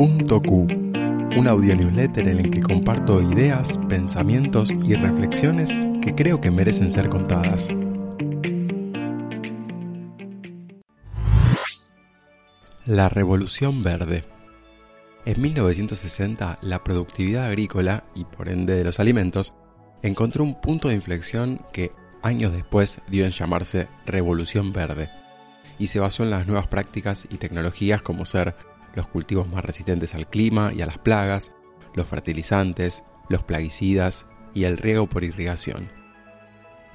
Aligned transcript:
Q, 0.00 0.66
un 1.36 1.46
audio 1.46 1.76
newsletter 1.76 2.26
en 2.26 2.38
el 2.38 2.50
que 2.50 2.60
comparto 2.60 3.20
ideas, 3.20 3.78
pensamientos 3.86 4.70
y 4.70 4.94
reflexiones 4.94 5.76
que 6.00 6.14
creo 6.14 6.40
que 6.40 6.50
merecen 6.50 6.90
ser 6.90 7.10
contadas. 7.10 7.68
La 12.86 13.10
Revolución 13.10 13.82
Verde. 13.82 14.24
En 15.26 15.42
1960, 15.42 16.60
la 16.62 16.82
productividad 16.82 17.44
agrícola, 17.44 18.04
y 18.14 18.24
por 18.24 18.48
ende 18.48 18.76
de 18.76 18.84
los 18.84 19.00
alimentos, 19.00 19.52
encontró 20.02 20.44
un 20.44 20.62
punto 20.62 20.88
de 20.88 20.94
inflexión 20.94 21.60
que 21.74 21.92
años 22.22 22.54
después 22.54 23.02
dio 23.08 23.26
en 23.26 23.32
llamarse 23.32 23.86
Revolución 24.06 24.72
Verde, 24.72 25.10
y 25.78 25.88
se 25.88 26.00
basó 26.00 26.22
en 26.22 26.30
las 26.30 26.46
nuevas 26.46 26.68
prácticas 26.68 27.28
y 27.30 27.36
tecnologías 27.36 28.00
como 28.00 28.24
ser 28.24 28.54
los 28.94 29.08
cultivos 29.08 29.48
más 29.48 29.64
resistentes 29.64 30.14
al 30.14 30.28
clima 30.28 30.72
y 30.74 30.82
a 30.82 30.86
las 30.86 30.98
plagas, 30.98 31.52
los 31.94 32.06
fertilizantes, 32.06 33.02
los 33.28 33.42
plaguicidas 33.42 34.26
y 34.54 34.64
el 34.64 34.76
riego 34.76 35.08
por 35.08 35.24
irrigación. 35.24 35.90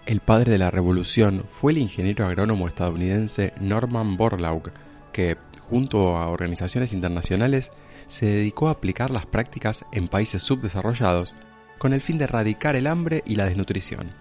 El 0.06 0.20
padre 0.20 0.52
de 0.52 0.58
la 0.58 0.70
revolución 0.70 1.46
fue 1.48 1.72
el 1.72 1.80
ingeniero 1.80 2.28
agrónomo 2.28 2.68
estadounidense 2.68 3.54
Norman 3.60 4.18
Borlaug, 4.18 4.72
que, 5.12 5.38
junto 5.62 6.18
a 6.18 6.28
organizaciones 6.28 6.94
internacionales, 6.94 7.72
se 8.08 8.28
dedicó 8.28 8.68
a 8.68 8.72
aplicar 8.72 9.10
las 9.10 9.26
prácticas 9.26 9.84
en 9.92 10.08
países 10.08 10.44
subdesarrollados 10.44 11.34
con 11.80 11.94
el 11.94 12.02
fin 12.02 12.18
de 12.18 12.26
erradicar 12.26 12.76
el 12.76 12.88
hambre 12.88 13.24
y 13.26 13.36
la 13.36 13.46
desnutrición. 13.46 14.12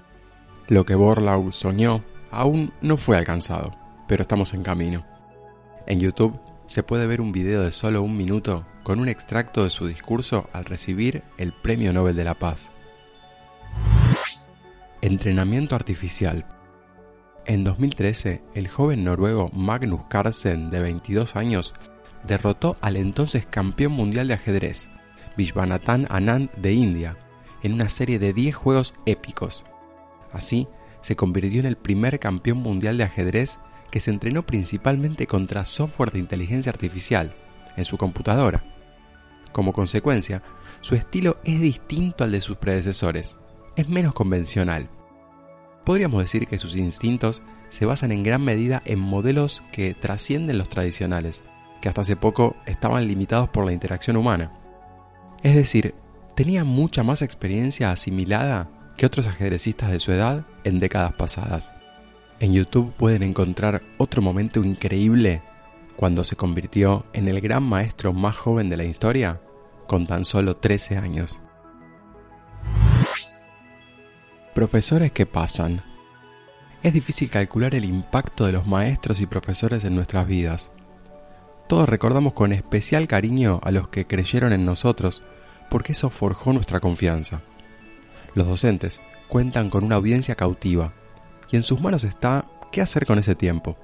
Lo 0.68 0.86
que 0.86 0.94
Borlaug 0.94 1.52
soñó 1.52 2.02
aún 2.30 2.72
no 2.80 2.96
fue 2.96 3.18
alcanzado, 3.18 3.76
pero 4.08 4.22
estamos 4.22 4.54
en 4.54 4.62
camino. 4.62 5.04
En 5.86 6.00
YouTube 6.00 6.40
se 6.66 6.82
puede 6.82 7.06
ver 7.06 7.20
un 7.20 7.32
video 7.32 7.62
de 7.62 7.72
solo 7.72 8.02
un 8.02 8.16
minuto 8.16 8.66
con 8.82 9.00
un 9.00 9.08
extracto 9.08 9.64
de 9.64 9.70
su 9.70 9.86
discurso 9.86 10.48
al 10.52 10.64
recibir 10.64 11.22
el 11.38 11.52
Premio 11.52 11.92
Nobel 11.92 12.16
de 12.16 12.24
la 12.24 12.34
Paz. 12.34 12.70
Entrenamiento 15.00 15.74
artificial. 15.74 16.46
En 17.46 17.64
2013, 17.64 18.42
el 18.54 18.68
joven 18.68 19.04
noruego 19.04 19.50
Magnus 19.52 20.04
Carlsen, 20.08 20.70
de 20.70 20.80
22 20.80 21.36
años, 21.36 21.74
derrotó 22.26 22.76
al 22.80 22.96
entonces 22.96 23.44
campeón 23.44 23.92
mundial 23.92 24.28
de 24.28 24.34
ajedrez, 24.34 24.88
Vishwanathan 25.36 26.06
Anand 26.08 26.50
de 26.52 26.72
India, 26.72 27.18
en 27.62 27.74
una 27.74 27.90
serie 27.90 28.18
de 28.18 28.32
10 28.32 28.54
juegos 28.54 28.94
épicos. 29.04 29.64
Así, 30.32 30.68
se 31.02 31.16
convirtió 31.16 31.60
en 31.60 31.66
el 31.66 31.76
primer 31.76 32.18
campeón 32.18 32.58
mundial 32.58 32.96
de 32.96 33.04
ajedrez 33.04 33.58
que 33.90 34.00
se 34.00 34.10
entrenó 34.10 34.44
principalmente 34.44 35.26
contra 35.26 35.64
software 35.64 36.12
de 36.12 36.18
inteligencia 36.18 36.70
artificial 36.70 37.34
en 37.76 37.84
su 37.84 37.96
computadora. 37.96 38.64
Como 39.52 39.72
consecuencia, 39.72 40.42
su 40.80 40.94
estilo 40.94 41.38
es 41.44 41.60
distinto 41.60 42.24
al 42.24 42.32
de 42.32 42.40
sus 42.40 42.56
predecesores, 42.56 43.36
es 43.76 43.88
menos 43.88 44.12
convencional. 44.12 44.88
Podríamos 45.84 46.22
decir 46.22 46.46
que 46.46 46.58
sus 46.58 46.76
instintos 46.76 47.42
se 47.68 47.86
basan 47.86 48.12
en 48.12 48.22
gran 48.22 48.42
medida 48.42 48.82
en 48.84 48.98
modelos 48.98 49.62
que 49.72 49.94
trascienden 49.94 50.58
los 50.58 50.68
tradicionales, 50.68 51.44
que 51.80 51.88
hasta 51.88 52.02
hace 52.02 52.16
poco 52.16 52.56
estaban 52.66 53.06
limitados 53.06 53.48
por 53.48 53.64
la 53.64 53.72
interacción 53.72 54.16
humana. 54.16 54.52
Es 55.42 55.54
decir, 55.54 55.94
tenía 56.34 56.64
mucha 56.64 57.02
más 57.02 57.22
experiencia 57.22 57.92
asimilada 57.92 58.70
que 58.96 59.06
otros 59.06 59.26
ajedrecistas 59.26 59.90
de 59.90 60.00
su 60.00 60.12
edad 60.12 60.46
en 60.64 60.80
décadas 60.80 61.14
pasadas. 61.14 61.72
En 62.44 62.52
YouTube 62.52 62.92
pueden 62.92 63.22
encontrar 63.22 63.82
otro 63.96 64.20
momento 64.20 64.62
increíble 64.62 65.40
cuando 65.96 66.24
se 66.24 66.36
convirtió 66.36 67.06
en 67.14 67.26
el 67.26 67.40
gran 67.40 67.62
maestro 67.62 68.12
más 68.12 68.36
joven 68.36 68.68
de 68.68 68.76
la 68.76 68.84
historia 68.84 69.40
con 69.86 70.06
tan 70.06 70.26
solo 70.26 70.58
13 70.58 70.98
años. 70.98 71.40
Profesores 74.54 75.10
que 75.10 75.24
pasan. 75.24 75.82
Es 76.82 76.92
difícil 76.92 77.30
calcular 77.30 77.74
el 77.74 77.86
impacto 77.86 78.44
de 78.44 78.52
los 78.52 78.66
maestros 78.66 79.22
y 79.22 79.26
profesores 79.26 79.82
en 79.84 79.94
nuestras 79.94 80.26
vidas. 80.26 80.70
Todos 81.66 81.88
recordamos 81.88 82.34
con 82.34 82.52
especial 82.52 83.08
cariño 83.08 83.58
a 83.62 83.70
los 83.70 83.88
que 83.88 84.06
creyeron 84.06 84.52
en 84.52 84.66
nosotros, 84.66 85.22
porque 85.70 85.92
eso 85.92 86.10
forjó 86.10 86.52
nuestra 86.52 86.80
confianza. 86.80 87.40
Los 88.34 88.46
docentes 88.46 89.00
cuentan 89.28 89.70
con 89.70 89.82
una 89.82 89.96
audiencia 89.96 90.34
cautiva, 90.34 90.92
y 91.50 91.56
en 91.56 91.62
sus 91.62 91.80
manos 91.80 92.04
está 92.04 92.46
qué 92.72 92.80
hacer 92.80 93.06
con 93.06 93.18
ese 93.18 93.34
tiempo, 93.34 93.76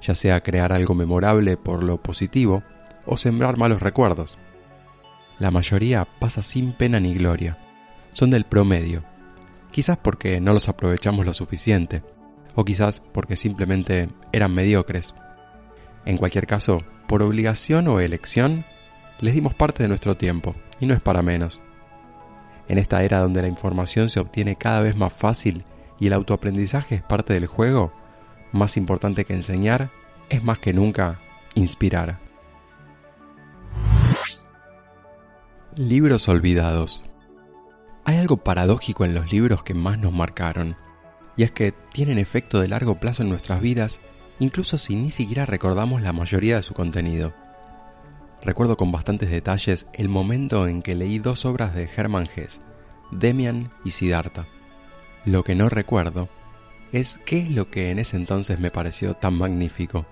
ya 0.00 0.14
sea 0.14 0.42
crear 0.42 0.72
algo 0.72 0.94
memorable 0.94 1.56
por 1.56 1.82
lo 1.82 2.02
positivo 2.02 2.62
o 3.06 3.16
sembrar 3.16 3.56
malos 3.56 3.80
recuerdos. 3.80 4.38
La 5.38 5.50
mayoría 5.50 6.06
pasa 6.18 6.42
sin 6.42 6.72
pena 6.72 7.00
ni 7.00 7.14
gloria, 7.14 7.58
son 8.12 8.30
del 8.30 8.44
promedio, 8.44 9.04
quizás 9.70 9.96
porque 9.96 10.40
no 10.40 10.52
los 10.52 10.68
aprovechamos 10.68 11.24
lo 11.26 11.34
suficiente, 11.34 12.02
o 12.54 12.64
quizás 12.64 13.00
porque 13.12 13.36
simplemente 13.36 14.08
eran 14.32 14.54
mediocres. 14.54 15.14
En 16.04 16.16
cualquier 16.16 16.46
caso, 16.46 16.82
por 17.06 17.22
obligación 17.22 17.88
o 17.88 18.00
elección, 18.00 18.64
les 19.20 19.34
dimos 19.34 19.54
parte 19.54 19.82
de 19.82 19.88
nuestro 19.88 20.16
tiempo, 20.16 20.54
y 20.78 20.86
no 20.86 20.94
es 20.94 21.00
para 21.00 21.22
menos. 21.22 21.62
En 22.68 22.78
esta 22.78 23.02
era 23.02 23.18
donde 23.18 23.42
la 23.42 23.48
información 23.48 24.10
se 24.10 24.20
obtiene 24.20 24.56
cada 24.56 24.82
vez 24.82 24.96
más 24.96 25.12
fácil 25.12 25.64
y 26.00 26.06
el 26.06 26.14
autoaprendizaje 26.14 26.96
es 26.96 27.02
parte 27.02 27.34
del 27.34 27.46
juego, 27.46 27.92
más 28.50 28.76
importante 28.76 29.24
que 29.24 29.34
enseñar 29.34 29.90
es 30.30 30.42
más 30.42 30.58
que 30.58 30.72
nunca 30.72 31.20
inspirar. 31.54 32.18
Libros 35.76 36.28
olvidados. 36.28 37.04
Hay 38.04 38.16
algo 38.16 38.38
paradójico 38.38 39.04
en 39.04 39.14
los 39.14 39.30
libros 39.30 39.62
que 39.62 39.74
más 39.74 39.98
nos 39.98 40.12
marcaron, 40.12 40.76
y 41.36 41.44
es 41.44 41.52
que 41.52 41.72
tienen 41.92 42.18
efecto 42.18 42.60
de 42.60 42.68
largo 42.68 42.98
plazo 42.98 43.22
en 43.22 43.28
nuestras 43.28 43.60
vidas, 43.60 44.00
incluso 44.40 44.78
si 44.78 44.96
ni 44.96 45.10
siquiera 45.10 45.46
recordamos 45.46 46.02
la 46.02 46.12
mayoría 46.12 46.56
de 46.56 46.62
su 46.62 46.74
contenido. 46.74 47.32
Recuerdo 48.42 48.76
con 48.76 48.90
bastantes 48.90 49.30
detalles 49.30 49.86
el 49.92 50.08
momento 50.08 50.66
en 50.66 50.80
que 50.82 50.94
leí 50.94 51.18
dos 51.18 51.44
obras 51.44 51.74
de 51.74 51.88
Hermann 51.94 52.28
Hesse, 52.34 52.62
Demian 53.12 53.70
y 53.84 53.90
Siddhartha. 53.90 54.46
Lo 55.26 55.44
que 55.44 55.54
no 55.54 55.68
recuerdo 55.68 56.30
es 56.92 57.20
qué 57.26 57.40
es 57.40 57.50
lo 57.50 57.70
que 57.70 57.90
en 57.90 57.98
ese 57.98 58.16
entonces 58.16 58.58
me 58.58 58.70
pareció 58.70 59.14
tan 59.14 59.34
magnífico. 59.34 60.06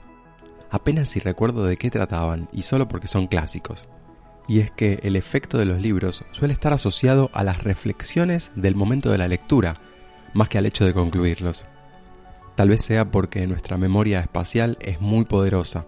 Apenas 0.70 1.08
si 1.08 1.18
recuerdo 1.18 1.64
de 1.64 1.78
qué 1.78 1.90
trataban 1.90 2.48
y 2.52 2.62
solo 2.62 2.88
porque 2.88 3.08
son 3.08 3.26
clásicos. 3.26 3.88
Y 4.46 4.60
es 4.60 4.70
que 4.70 5.00
el 5.02 5.16
efecto 5.16 5.56
de 5.56 5.64
los 5.64 5.80
libros 5.80 6.24
suele 6.30 6.52
estar 6.52 6.74
asociado 6.74 7.30
a 7.32 7.42
las 7.42 7.64
reflexiones 7.64 8.50
del 8.54 8.74
momento 8.74 9.10
de 9.10 9.16
la 9.16 9.28
lectura, 9.28 9.80
más 10.34 10.50
que 10.50 10.58
al 10.58 10.66
hecho 10.66 10.84
de 10.84 10.92
concluirlos. 10.92 11.64
Tal 12.54 12.68
vez 12.68 12.84
sea 12.84 13.10
porque 13.10 13.46
nuestra 13.46 13.78
memoria 13.78 14.20
espacial 14.20 14.76
es 14.80 15.00
muy 15.00 15.24
poderosa. 15.24 15.86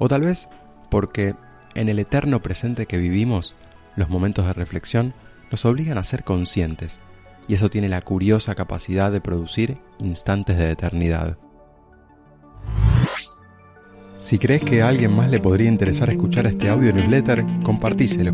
O 0.00 0.08
tal 0.08 0.22
vez 0.22 0.48
porque 0.90 1.36
en 1.76 1.88
el 1.88 2.00
eterno 2.00 2.42
presente 2.42 2.86
que 2.86 2.98
vivimos, 2.98 3.54
los 3.94 4.08
momentos 4.08 4.46
de 4.46 4.52
reflexión 4.52 5.14
nos 5.52 5.64
obligan 5.64 5.98
a 5.98 6.04
ser 6.04 6.24
conscientes 6.24 6.98
y 7.52 7.54
eso 7.54 7.68
tiene 7.68 7.90
la 7.90 8.00
curiosa 8.00 8.54
capacidad 8.54 9.12
de 9.12 9.20
producir 9.20 9.76
instantes 9.98 10.56
de 10.56 10.70
eternidad. 10.70 11.36
Si 14.18 14.38
crees 14.38 14.64
que 14.64 14.80
a 14.80 14.88
alguien 14.88 15.14
más 15.14 15.28
le 15.28 15.38
podría 15.38 15.68
interesar 15.68 16.08
escuchar 16.08 16.46
este 16.46 16.70
audio 16.70 16.94
newsletter, 16.94 17.44
compartíselo. 17.62 18.32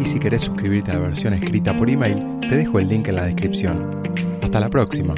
Y 0.00 0.06
si 0.06 0.18
querés 0.18 0.42
suscribirte 0.42 0.90
a 0.90 0.94
la 0.94 1.00
versión 1.02 1.34
escrita 1.34 1.76
por 1.76 1.88
email, 1.88 2.40
te 2.48 2.56
dejo 2.56 2.80
el 2.80 2.88
link 2.88 3.06
en 3.06 3.14
la 3.14 3.26
descripción. 3.26 4.02
Hasta 4.42 4.58
la 4.58 4.68
próxima. 4.68 5.14